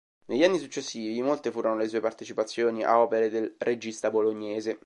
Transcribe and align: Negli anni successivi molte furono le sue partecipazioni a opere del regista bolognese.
Negli 0.25 0.43
anni 0.43 0.57
successivi 0.57 1.21
molte 1.21 1.51
furono 1.51 1.75
le 1.77 1.87
sue 1.87 1.99
partecipazioni 1.99 2.83
a 2.83 2.99
opere 3.01 3.29
del 3.29 3.53
regista 3.59 4.09
bolognese. 4.09 4.79